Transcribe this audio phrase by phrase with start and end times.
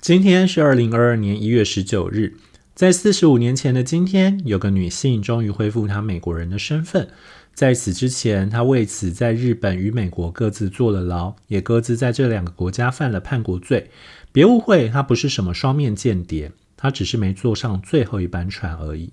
[0.00, 2.34] 今天是二零二二年一月十九日，
[2.72, 7.08] 在四十五年前的今天，有个女性终于恢复她美国人的身份。
[7.52, 13.90] 在此之前，她为此在日本与美国各自坐了牢，也各自在这两个国家犯了叛国罪。
[14.30, 19.12] 别误会，她不是什么双面间谍，她只是没坐上最后一班船而已。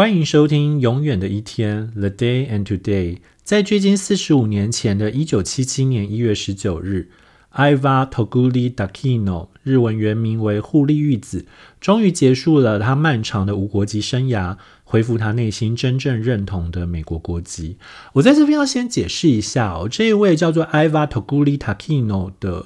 [0.00, 3.18] 欢迎收听《永远的一天》（The Day and Today）。
[3.42, 7.10] 在距今四十五年前的一九七七年一月十九日
[7.52, 11.44] ，Iva Toguri Dakino（ 日文原名为户利玉子）
[11.82, 17.76] 终于结束了他漫长的无国籍生涯，恢复他内心真正认同的美国国籍。
[18.14, 22.64] 我在这边要先解释一下哦，这一位叫做 Iva Toguri Dakino 的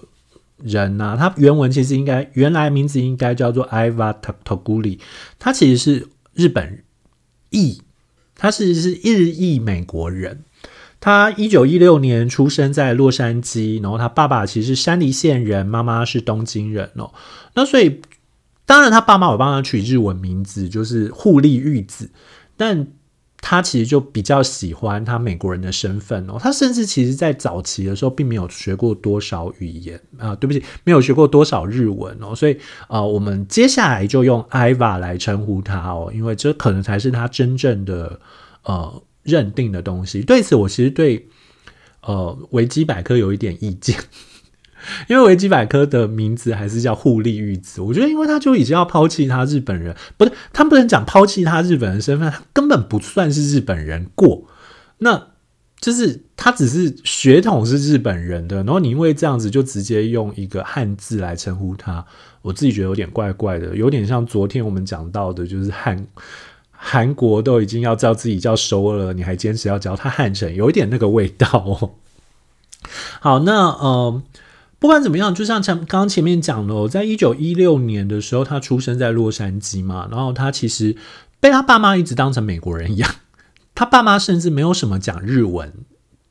[0.62, 4.14] 人呢，他原文其实应该原来名字应该叫做 Iva
[4.44, 5.00] Toguri，
[5.40, 6.84] 他其实是日本。
[7.54, 7.80] 裔，
[8.34, 10.42] 他是是日裔美国人。
[11.00, 17.12] 他一九一六年出生在洛杉矶，然后他爸爸其实是山梨县人，妈妈是东京人哦。
[17.54, 18.02] 那所以
[18.66, 22.10] 当然他爸妈有帮他取日文名字，就是互利玉子，
[22.56, 22.88] 但。
[23.46, 32.56] 他其实就比较喜欢他美国人的身份哦，他甚至其实在早期的时候并没有学过多少语言啊，对不起，没有学过多少日文哦，所以
[32.88, 38.18] 啊，我们接下来就用 Iva 来称呼他哦，因为这可能才是他真正的
[38.62, 40.22] 呃认定的东西。
[40.22, 41.28] 对此，我其实对
[42.00, 43.94] 呃维基百科有一点意见。
[45.08, 54.44] 因为维基百科的名字还是叫互利玉子，我觉得因为他就已经要抛弃他日本人，不是他不能讲抛弃他日本人身份，他根本不算是日本人过，
[54.98, 55.28] 那
[55.80, 62.04] 就是他只是血统是日本人的，然后你因为这样子就直接用一个汉字来称呼他，
[62.42, 66.06] 我自己觉得有点怪怪的，有点像昨天我们讲到的，就是汉
[66.70, 71.90] 韩国都已经要叫自己叫首尔了，你还坚持要叫他汉城，有一点那个味道哦。
[73.20, 74.22] 好，那呃。
[74.84, 80.94] 不管怎么样，就像前刚刚前面讲的，在一九一六年的时候，他出生在洛杉矶嘛，然后他其实
[81.40, 83.10] 被他爸妈一直当成美国人一样，
[83.74, 85.72] 他爸妈甚至没有什么讲日文，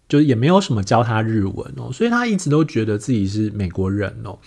[0.08, 4.38] 就是也没有什么教他日文哦，所以他一直都觉得自己是美国人哦。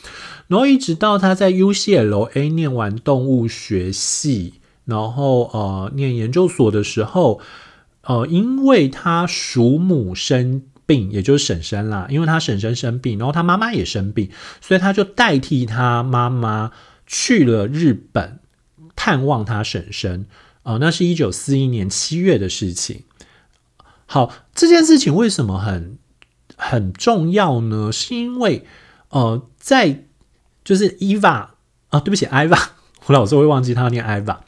[0.46, 7.40] 然后一直到他在 UCLA 念完动物学系，然后呃念研究所的时候，
[8.04, 10.62] 呃，因为他属母生。
[10.86, 14.30] 病，也就是婶婶啦，因为他婶婶生病，然后他妈妈也生病，
[14.60, 16.70] 所以他就代替他妈妈
[17.06, 18.38] 去了日本
[18.94, 20.26] 探望他婶婶。
[20.62, 23.02] 哦，那是一九四一年七月的事情。
[24.06, 25.98] 好，这件事情为什么很
[26.56, 27.90] 很重要呢？
[27.92, 28.64] 是因为
[29.10, 30.04] 呃，在
[30.64, 31.48] 就是 Eva
[31.88, 32.60] 啊，对不起，Eva，
[33.06, 34.38] 我老是会忘记他念 Eva，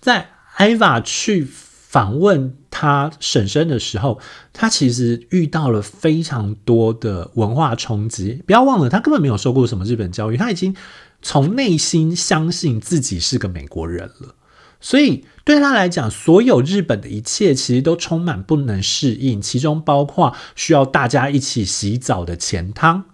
[0.00, 1.48] 在 Eva 去。
[1.88, 4.20] 访问他婶婶的时候，
[4.52, 8.42] 他其实遇到了非常多的文化冲击。
[8.46, 10.76] 不要忘了，他根本没有受过什么日本教育，他已经
[11.22, 14.34] 从内心相信自己是个美国人了。
[14.82, 23.04] 所以对他来讲，所有日本的一切其实都充满不能适应，其中包括需要大家一起洗澡的钱汤，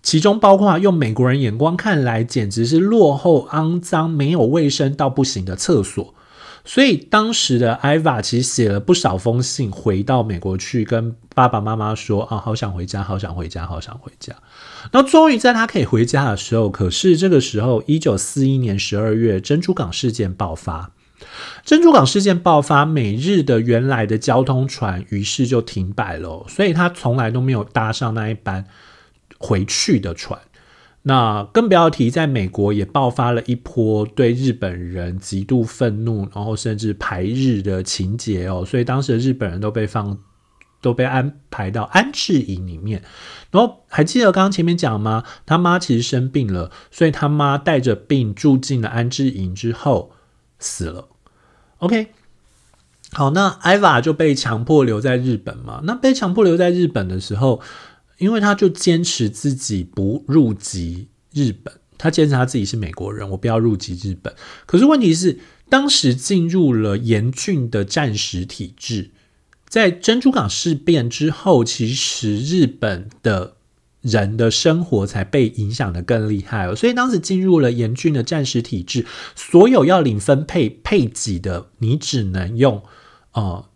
[0.00, 6.14] 其中包括用美国人眼光看来简直是落后、肮脏、没有卫生到不行的厕所。
[6.66, 14.34] 所以当时的艾娃其实写了不少封信回到美国去，跟爸爸妈妈说啊，好想回家，好想回家，好想回家。
[14.90, 20.90] 然后终于在他可以回家的时候，可是这个时候，一九四一年十二月珍珠港事件爆发。
[21.64, 28.66] 珍珠港事件爆发，美日的原来的交通船于是就停摆了，所以他从来都没有搭上那一班
[29.38, 30.38] 回去的船。
[31.08, 40.18] 那更不要提，在美国也爆发了一波对日本人极度愤怒，然后甚至排日的情节哦，所以当时的日本人都被放，
[40.80, 43.04] 都被安排到安置营里面。
[43.52, 45.22] 然后还记得刚刚前面讲吗？
[45.46, 50.10] 他妈其实生病了，所以他妈带着病住进了安置营之后
[50.58, 51.06] 死了。
[51.78, 52.08] OK，
[53.12, 55.82] 好，那艾娃就被强迫留在日本嘛？
[55.84, 57.62] 那被强迫留在日本的时候。
[58.18, 64.34] 因为他就坚持自己不入籍日本，他坚持他自己是美国人，我不要入籍日本。
[64.66, 69.10] 可是问题是，当时进入了严峻的战时体制，
[69.68, 73.56] 在珍珠港事变之后，其实日本的
[74.00, 76.74] 人的生活才被影响的更厉害哦。
[76.74, 79.04] 所以当时进入了严峻的战时体制，
[79.34, 82.82] 所有要领分配配给的，你只能用
[83.32, 83.70] 哦。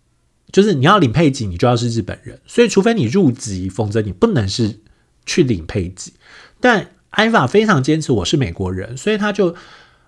[0.52, 4.81] 就是你要领配给，你就要是日本人，所以除非你入籍，否则你不能是
[5.25, 6.12] 去领配给。
[6.61, 9.55] 但艾法非常坚持我是美国人，所以他就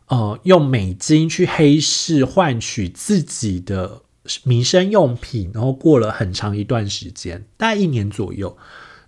[0.06, 4.03] 呃用美金去黑市换取自己的
[4.44, 8.56] 民生用品，然后过了很长一段时间，大概一年左右。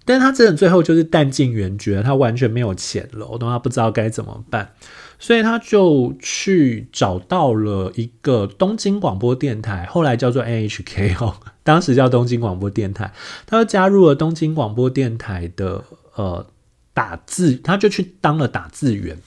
[0.07, 4.71] 但他真的最后就是弹尽援绝，他完全没有钱了，我都他不知道该怎么办，
[5.19, 13.13] 所以他就去找到了一个东京广播电台，后来叫做 NHK 哦， 当时叫东京广播电台，
[13.47, 15.85] 他加入了东京广播电台的
[16.15, 16.47] 呃
[16.93, 19.19] 打字，他就去当了打字员。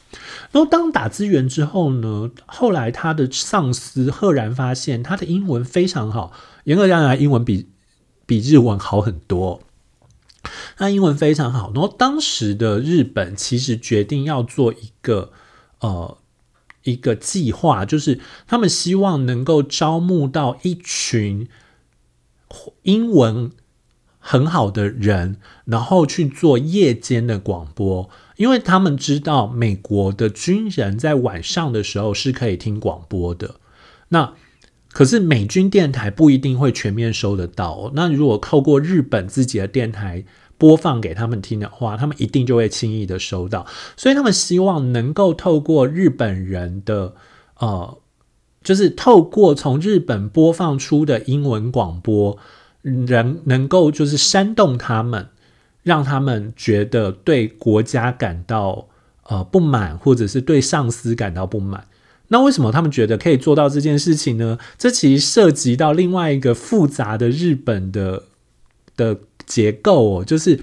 [0.51, 6.31] 然后当打字员之后呢，后来他的上司赫然发现他的英文非常好，
[6.65, 7.67] 严格讲来，英文比
[8.25, 9.61] 比日文好很多。
[10.77, 15.31] 他英文非常好，然后当时的日本其实决定要做一个
[15.79, 16.17] 呃
[16.83, 21.47] 一个计划，就是他们希望能够招募到一群
[22.83, 23.51] 英文
[24.19, 33.59] 很好的人，然后去做夜间的广播，因为他们知道美国的军人在晚上的时候是可以听广播的。
[34.09, 34.33] 那
[34.89, 40.25] 可是美军电台不一定会全面收得到，那如果透过日本自己的电台。
[40.57, 43.65] 播放给他们听的话，他们一定就会轻易的收到，
[43.95, 47.13] 所以他们希望能够透过日本人的
[47.59, 47.97] 呃，
[48.63, 52.37] 就是透过从日本播放出的英文广播，
[52.81, 55.27] 能能够就是煽动他们，
[55.83, 58.87] 让他们觉得对国家感到
[59.27, 61.87] 呃不满，或者是对上司感到不满。
[62.29, 64.57] 那为什么他们觉得可以做到这件事情呢？
[64.77, 68.23] 这其实涉及到另外一个复杂的日本的
[68.95, 69.19] 的。
[69.47, 70.59] 结构哦，就是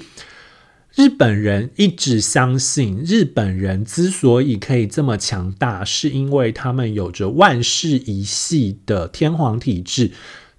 [0.95, 10.13] 日本人一直相信，日本人之所以可以这么强大，是因为他们有着万世一系的天皇体制。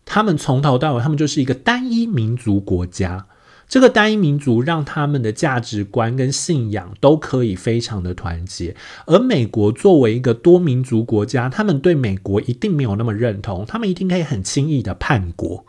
[0.04, 3.28] 他们从头到尾，他们就是一个单一民族国家。
[3.68, 8.76] 这个单一民族让他们的价值观跟信仰都可以非常的团结。
[9.08, 15.66] 而美国作为一个多民族国家，他们对美国一定没有那么认同，他们一定可以很轻易的叛国。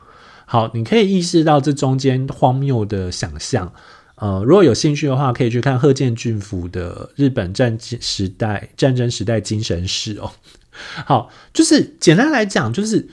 [0.48, 3.72] 好，你可以意识到这中间荒谬的想象。
[4.14, 10.30] 呃，如果有兴趣的话，可以去看贺建俊夫的《日本战时代战争时代精神史》哦。
[11.04, 13.08] 好，就是简单来讲，就是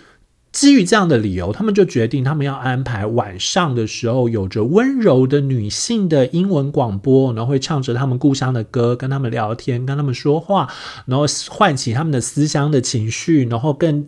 [0.52, 10.72] 基于这样的理由，他们就决定他们要安排晚上的时候有着温柔的女性的英文广播，然后会唱着他们故乡的歌，跟他们聊天，跟他们说话，
[11.08, 14.08] 然后唤起他们的思乡的情绪，然后更。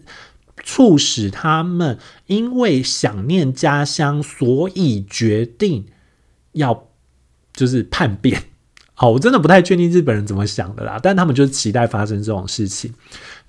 [0.63, 1.97] 促使他们
[2.27, 5.85] 因为想念家乡，所以决定
[6.53, 6.87] 要
[7.53, 8.43] 就是叛变。
[8.93, 12.93] 好， 我真的不太确定日本人怎么想的啦，但他们就是期待发生这种事情。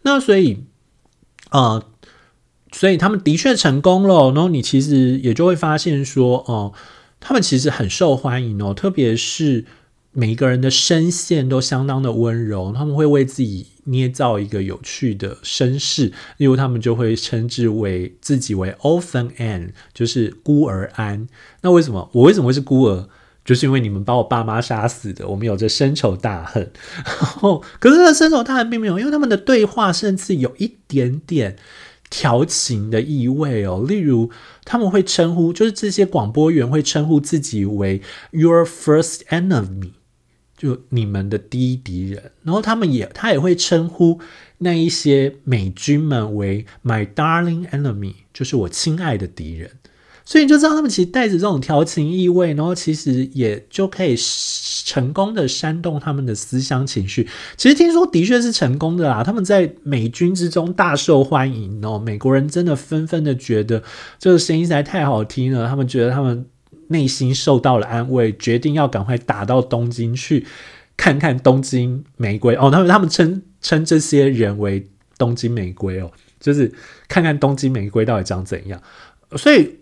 [0.03, 0.65] 那所以，
[1.51, 1.83] 呃，
[2.73, 4.33] 所以他们的确成功了。
[4.33, 6.73] 然后你其实也就会发现说，哦，
[7.21, 9.65] 他们其实很受欢迎哦，特别是。
[10.19, 21.29] 每一个人的声线都相当的温柔，他们会为自己捏造一个有趣的身世，例如他们就会称之为自己为 orphan Ann”，就是孤儿安。
[21.61, 23.11] 那为什么我为什么会是孤儿？
[23.45, 26.73] 就是因为你们把我爸妈杀死的，我们有着深仇大恨。
[27.05, 31.57] 然后，可是这深仇大恨并没有，因为他们的对话甚至有一点点
[32.09, 33.85] 调情的意味哦。
[33.87, 34.31] 例如，
[34.65, 39.91] 他们会称呼，就是这些广播员会称呼自己为 Your First Enemy。
[40.57, 44.19] 就你们的第一敌人，然后他们也他也会称呼
[44.59, 49.71] 那一些美军们为 my darling enemy，就是我亲爱的敌人。
[50.25, 54.17] 所以你就知道他们其实带着这种调情意味，然后其实也就可以
[54.85, 57.29] 成功的煽动他们的思乡情绪。
[57.57, 63.83] 其实听说的确是成功的啦，他们在美军之中大受欢迎哦，美国人真的纷纷的觉得
[64.19, 66.47] 这个声音实在太好听了，他们觉得他们。
[66.89, 70.47] 内心受到了安慰，决定要赶快打到东京去
[70.97, 72.71] 看看东京玫瑰哦。
[72.71, 74.87] 他们他们称称这些人为
[75.19, 76.73] 东京玫瑰哦，就是
[77.09, 78.81] 看看东京玫瑰到底长怎样。
[79.37, 79.77] 所以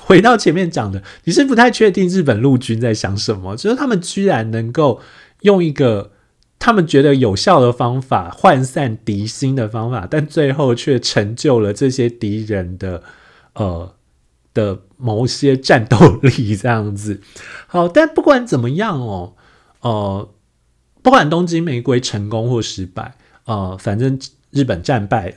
[0.00, 5.00] 回到前面讲的，你是不太确定日本陆军在想什么，就是他们居然能够
[5.40, 6.12] 用一个
[6.58, 13.02] 他们觉得有效的方法涣散敌心的方法，但最后却成就了这些敌人的
[13.54, 13.94] 呃。
[14.54, 17.20] 的某些战斗力这样子，
[17.66, 19.34] 好，但不管怎么样哦，
[19.80, 20.30] 呃，
[21.02, 23.16] 不管东京玫瑰成功或失败，
[23.46, 24.18] 呃，反正
[24.50, 25.36] 日本战败。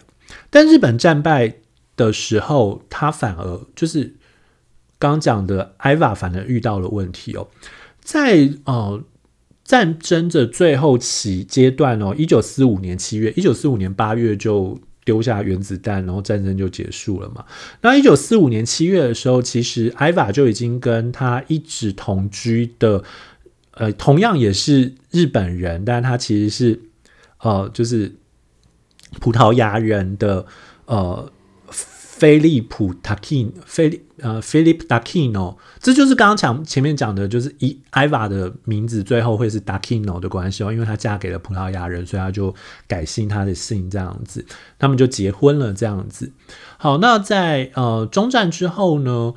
[0.49, 1.55] 但日本战败
[1.95, 4.15] 的时候，他反而就是
[4.99, 7.47] 刚讲的艾娃，反而遇到了问题哦，
[8.01, 9.03] 在呃
[9.63, 14.79] 战争的最后期阶段哦，一九四五年七月，一九四五年八月就。
[15.05, 17.45] 丢下原子弹，然后战争就结束了嘛？
[17.81, 23.03] 那一九四五年七月的时候，其实艾娃就已经跟他一直同居的，
[23.71, 26.81] 呃，同样也是日本人，但他其实是
[27.39, 28.15] 呃，就是
[29.21, 30.45] 葡萄牙人的
[30.87, 31.31] 呃。
[32.17, 42.55] 菲利普·塔基菲利呃菲利普·达基诺，这就是刚刚讲前面讲的，就是伊艾娃的名字最后会是达基诺的关系哦，因为她嫁给了葡萄牙人，所以她就
[42.87, 44.45] 改姓她的姓这样子，
[44.79, 46.31] 他们就结婚了这样子。
[46.77, 49.33] 好，那在呃中战之后呢，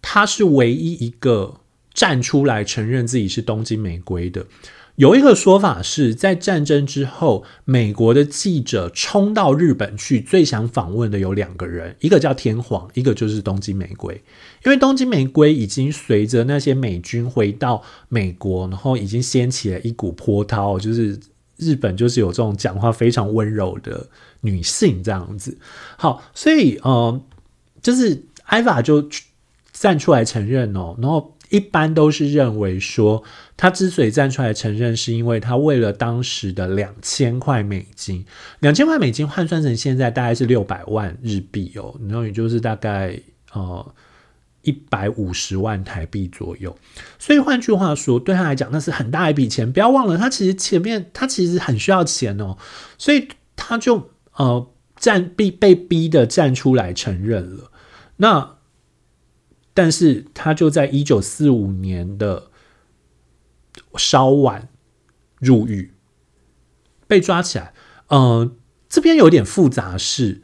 [0.00, 1.60] 他是唯一一个
[1.94, 4.46] 站出来承认自己是东京玫瑰的。
[4.96, 14.22] 有一个说法是在战争之后，美国的记者冲到日本去，最想访问的有两个人，一个叫天皇，一个就是东京玫瑰。
[14.64, 21.18] 因为东京玫瑰已经随着那些美军回到美国，然后已经掀起了一股波涛，就是
[21.56, 24.06] 日本就是有这种讲话非常温柔的
[24.42, 25.56] 女性这样子。
[25.96, 27.20] 好，所以呃，
[27.80, 29.08] 就是艾娃就
[29.72, 31.34] 站出来承认哦，然后。
[31.52, 33.22] 一般都是认为说，
[33.58, 38.24] 他之所以站出来承认，是因为他为了当时的两千块美金，
[38.60, 43.20] 两千块美金换算成现在大概是六百万日币哦，然后也就是大概
[43.52, 43.94] 呃
[44.62, 46.74] 一百五十万台币左右。
[47.18, 49.70] 所以换句话说，对他来讲那是很大一笔钱。
[49.70, 52.56] 不要忘了，他其实前面他其实很需要钱哦，
[52.96, 54.66] 所以他就呃
[54.96, 57.70] 站逼被逼的站出来承认了。
[58.16, 58.56] 那。
[59.74, 62.50] 但是他就在一九四五年的
[63.96, 64.68] 稍晚
[65.38, 65.92] 入狱，
[67.06, 67.72] 被抓起来。
[68.08, 68.54] 嗯，
[68.88, 70.42] 这边有点复杂，是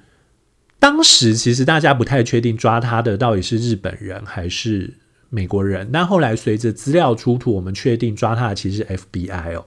[0.78, 4.94] 当时其实大家不太确定抓他的到底是日本人还是
[5.28, 5.90] 美国人。
[5.92, 9.66] 但后来随着资料出土，我们确定抓他的其实是 FBI 哦，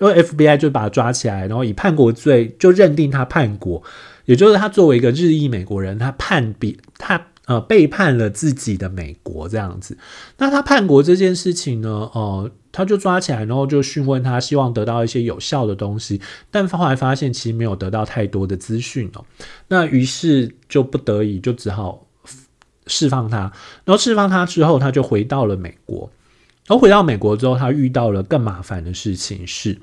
[0.00, 3.82] 因为 FBI 就把他抓起来，然后以叛国罪就认定他叛国，
[4.24, 7.26] 也就是他作为一个日裔美国人，他叛比他。
[7.46, 9.98] 呃，背叛了自己的美国这样子，
[10.38, 11.88] 那他叛国这件事情呢？
[12.14, 16.20] 呃，他就抓起来，然后就讯问他，希望得到一些有效的东西，
[16.52, 19.24] 但后来发现其实没有得到太多的资讯哦。
[19.66, 22.06] 那于是就不得已就只好
[22.86, 23.52] 释放他，
[23.84, 26.08] 然后释放他之后，他就回到了美国。
[26.68, 29.80] 然后回到美国之后，他遇到了更麻烦的事情是，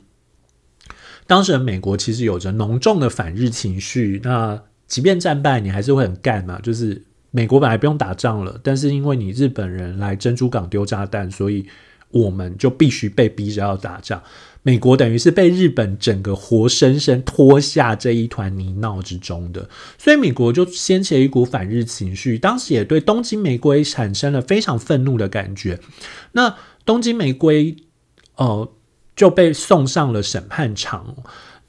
[1.27, 4.21] 当时的美国其实有着浓重的反日情绪。
[4.23, 6.57] 那即便战败，你还是会很干嘛？
[6.61, 7.03] 就是。
[7.31, 11.65] 美国本来不用打仗了，但是因为你日本人来珍珠港丢炸弹，所以
[12.09, 14.21] 我们就必须被逼着要打仗。
[14.62, 25.79] 美国等于是被日本整个活生生拖下这一团泥淖之中的，所以美国就掀起了一股反日情绪，当时也对东京玫瑰产生了非常愤怒的感觉。
[26.33, 27.77] 那东京玫瑰，
[28.36, 28.69] 呃，
[29.15, 31.15] 就被送上了审判场。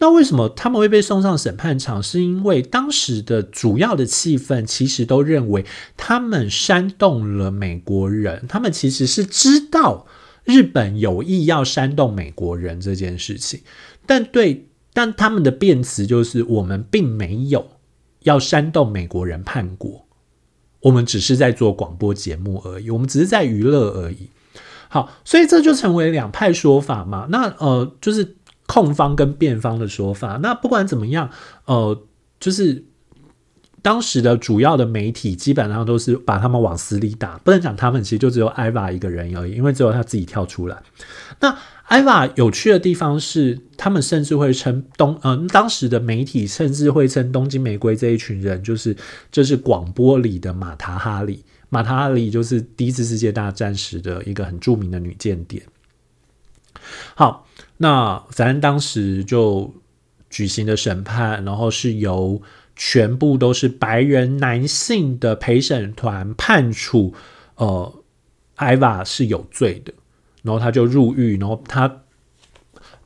[0.03, 2.03] 那为什么他们会被送上审判场？
[2.03, 10.07] 是因为当时的主要的气氛其实都认为他们煽动了美国人，他们其实是知道
[10.45, 13.61] 日本有意要煽动美国人这件事情，
[14.07, 17.73] 但对，但他们的辩词就是我们并没有
[18.21, 20.07] 要煽动美国人叛国，
[20.81, 24.31] 我们只是在做广播节目而已，我们只是在娱乐而已。
[24.89, 27.29] 好，所以这就成为两派说法嘛。
[27.31, 28.37] 那呃，就是。
[28.71, 31.29] 控方跟辩方的说法，那不管怎么样，
[31.65, 32.01] 呃，
[32.39, 32.85] 就是
[33.83, 40.81] 当时的主要的媒体基本上都是把他们往死里打，不能讲他们，其实就只有艾娃一个人而已，因为只有他自己跳出来。
[41.41, 48.97] 那艾娃有趣的地方是，他们甚至会称东，嗯，当时的媒体甚至会称东京玫瑰这一群人，就是
[49.33, 55.61] 就是广播里的马塔哈里，马塔哈里就是第一次世界大战时的一个很著名的女间谍。
[57.17, 57.49] 好。
[57.83, 59.73] 那咱当时就
[60.29, 62.43] 举行的审判，然后是由
[62.77, 67.15] 全部都是白人男性的陪审团判处，
[67.55, 68.03] 呃，
[68.57, 69.95] 艾娃是有罪的，
[70.43, 72.03] 然后他就入狱，然后他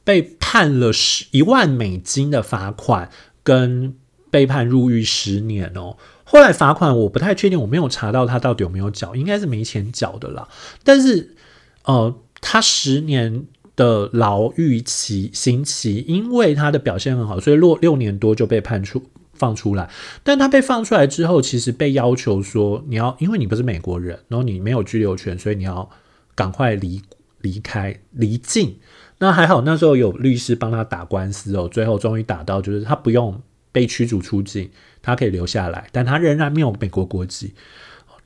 [0.03, 3.13] 被判了十一万美金的罚款，
[3.45, 3.95] 跟
[4.29, 5.97] 被判入狱十年哦。
[6.25, 10.49] 后来罚款我不太确定，我没有查到他到底有没有缴，应该是没钱缴的啦。
[10.83, 11.37] 但是，
[11.85, 13.47] 呃，他十年。
[13.77, 19.03] 的牢狱期刑期，因为他的表现很好，所以落六年多就被判处
[19.33, 19.91] 放出来。
[20.23, 25.89] 但他被放出来之后，其实被要求说，你要因为你不是美国人，然后你没有居留权，所以你要
[26.35, 27.03] 赶快离
[27.41, 28.77] 离开离境。
[29.19, 33.41] 那还好，那时候有律师帮他打官司哦，最后终于打到，就是他不用
[33.73, 34.71] 被驱逐出境，
[35.03, 37.55] 他可以留下来，但他仍然没有美国国籍。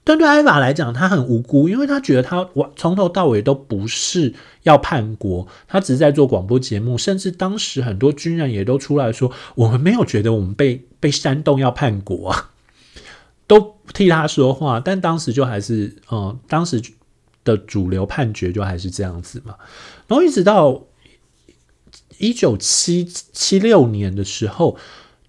[0.09, 12.53] 但对艾娃来讲，他很无辜，因为他觉得他我从头到尾都不是要叛国，他只是在做广播节目，甚至当时很多军人也都出来说，我们没有觉得我们被被煽动要叛国啊，
[13.47, 14.81] 都替他说话。
[14.81, 16.81] 但当时就还是，嗯，当时
[17.45, 19.57] 的主流判决就还是这样子嘛。
[20.07, 20.85] 然后一直到
[22.17, 24.79] 一九七七六年的时候，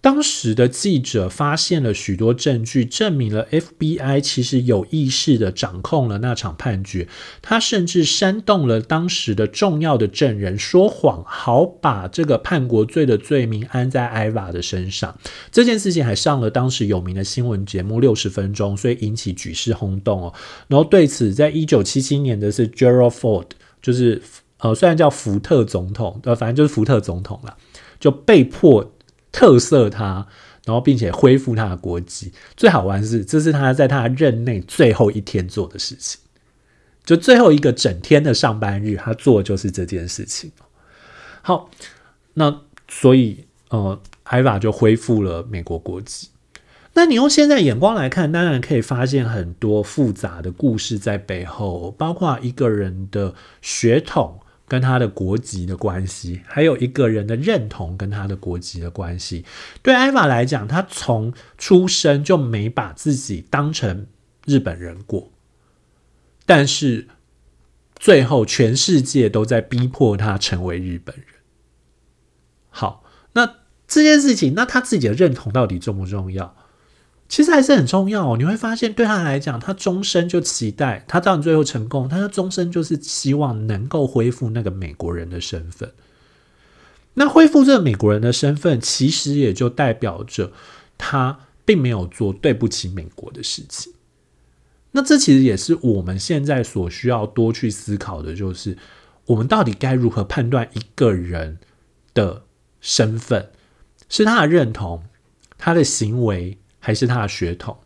[0.01, 7.09] 当时的记者发现了许多证据，证明了 FBI 其实有意识的掌控了那场判决。
[7.41, 15.17] 他甚至煽动了当时的重要的证人说谎，好把这个叛国罪的罪名安在艾娃的身上。
[15.51, 20.33] 这件事情还上了当时有名的新闻节目《六十分钟》，所以引起举世轰动哦。
[20.69, 23.47] 然后对此，在一九七七年的是 Gerald Ford，
[23.81, 24.21] 就是
[24.59, 27.57] 呃，虽然叫福特总统，呃，反正就是福特总统了，
[27.99, 28.93] 就被迫。
[29.31, 30.27] 特色他，
[30.65, 32.31] 然后并且恢复他的国籍。
[32.57, 36.19] 最好玩是，这是他在他任内最后一天做的事情，
[37.03, 40.51] 就最后一个整天的上班日，他做的就是这件事情。
[41.41, 41.69] 好，
[42.33, 46.29] 那所以呃，艾娃就恢复了美国国籍。
[46.93, 54.39] 那你用现在眼光来看，当然可以发现很多复杂的故事在背后，包括一个人的血统。
[54.69, 59.43] 跟他的国籍的关系，还有一个人的认同跟他的国籍的关系。
[59.81, 64.05] 对艾玛来讲，他从出生就没把自己当成
[64.45, 65.31] 日本人过，
[66.45, 67.07] 但是
[67.95, 71.25] 最后全世界都在逼迫他成为日本人。
[72.69, 73.55] 好，那
[73.87, 76.55] 这件事情，那他自己的认同到底重不重要？
[77.29, 78.35] 其实还是很重要哦。
[78.37, 85.91] 你会发现，对他来讲，他终身就期待他当然最后成功，他终身就是希望能够恢复那个美国人的身份。
[87.13, 90.51] 那恢复这个美国人的身份，其实也就代表着
[90.97, 93.93] 他并没有做对不起美国的事情。
[94.91, 98.75] 那这其实也是我们现在所需要多去思考的，就是
[99.27, 101.59] 我们到底该如何判断一个人
[102.15, 102.41] 的
[102.81, 103.51] 身份，
[104.09, 105.03] 是他的认同，
[105.59, 106.57] 他的行为。
[106.79, 107.77] 还是他的血统，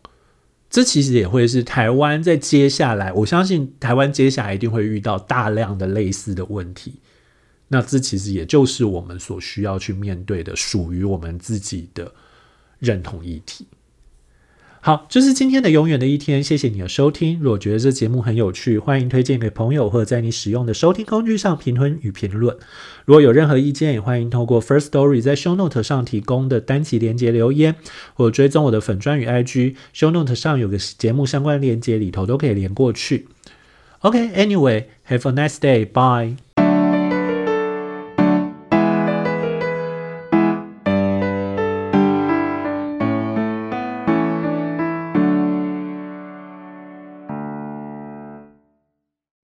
[0.70, 7.00] 这其实也会是台湾在接下来，我相信台湾接下来一定会遇到大量的类似的问题。
[7.68, 12.12] 那这其实也就是我们所需要去面对的，属于我们自己的
[12.78, 13.66] 认同议题。
[14.86, 17.40] 好，这是今天的永远的一天，谢谢你的收听。
[17.40, 22.54] 如果觉得这节目很有趣，欢迎推荐给朋友，或者在你使用的收听工具上评论与评论。
[23.06, 27.76] 如果有任何意见，也欢迎透过 First Story 在 Show Note 上提供的单集连接留言，
[28.12, 29.74] 或追踪我的粉专与 IG。
[29.94, 33.28] Show Note 上有个节目相关连接，里头都可以连过去。
[34.00, 36.43] OK，Anyway，Have a nice day，Bye。